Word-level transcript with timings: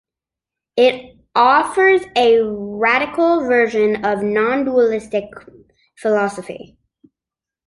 It 0.77 1.19
offers 1.35 2.01
a 2.15 2.41
radical 2.41 3.41
version 3.41 4.03
of 4.03 4.23
non-dualistic 4.23 5.25
philosophy. 5.95 6.79